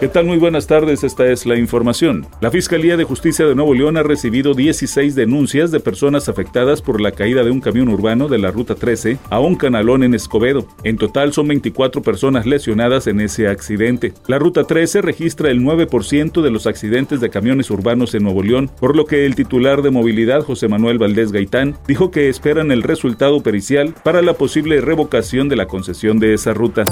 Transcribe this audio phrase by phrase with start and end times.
[0.00, 0.24] ¿Qué tal?
[0.24, 2.26] Muy buenas tardes, esta es la información.
[2.40, 7.02] La Fiscalía de Justicia de Nuevo León ha recibido 16 denuncias de personas afectadas por
[7.02, 10.66] la caída de un camión urbano de la Ruta 13 a un canalón en Escobedo.
[10.84, 14.14] En total son 24 personas lesionadas en ese accidente.
[14.26, 18.70] La Ruta 13 registra el 9% de los accidentes de camiones urbanos en Nuevo León,
[18.80, 22.84] por lo que el titular de movilidad, José Manuel Valdés Gaitán, dijo que esperan el
[22.84, 26.84] resultado pericial para la posible revocación de la concesión de esa ruta.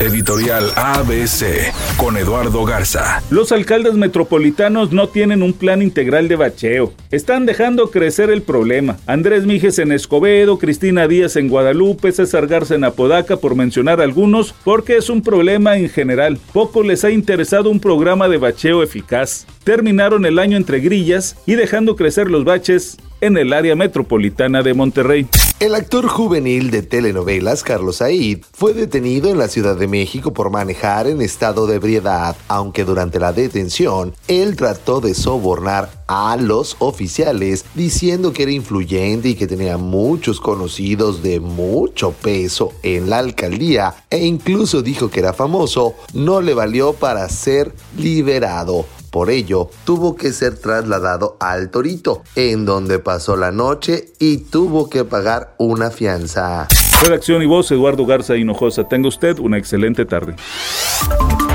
[0.00, 3.22] Editorial ABC con Eduardo Garza.
[3.30, 6.92] Los alcaldes metropolitanos no tienen un plan integral de bacheo.
[7.10, 8.96] Están dejando crecer el problema.
[9.06, 14.54] Andrés Mijes en Escobedo, Cristina Díaz en Guadalupe, César Garza en Apodaca, por mencionar algunos,
[14.64, 16.38] porque es un problema en general.
[16.52, 19.46] Poco les ha interesado un programa de bacheo eficaz.
[19.64, 24.74] Terminaron el año entre grillas y dejando crecer los baches en el área metropolitana de
[24.74, 25.26] Monterrey.
[25.60, 30.50] El actor juvenil de telenovelas Carlos Said fue detenido en la Ciudad de México por
[30.50, 36.76] manejar en estado de ebriedad, aunque durante la detención él trató de sobornar a los
[36.78, 43.18] oficiales diciendo que era influyente y que tenía muchos conocidos de mucho peso en la
[43.18, 48.86] alcaldía e incluso dijo que era famoso, no le valió para ser liberado.
[49.10, 54.90] Por ello, tuvo que ser trasladado al Torito, en donde pasó la noche y tuvo
[54.90, 56.68] que pagar una fianza.
[57.02, 58.88] Redacción y voz, Eduardo Garza Hinojosa.
[58.88, 60.34] Tenga usted una excelente tarde.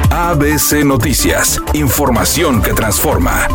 [0.09, 3.47] ABC Noticias, información que transforma.